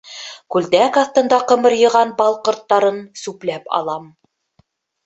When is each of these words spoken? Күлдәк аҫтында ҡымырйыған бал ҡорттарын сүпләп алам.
Күлдәк 0.53 0.97
аҫтында 1.01 1.39
ҡымырйыған 1.51 2.15
бал 2.23 2.41
ҡорттарын 2.49 3.01
сүпләп 3.25 3.73
алам. 3.83 4.11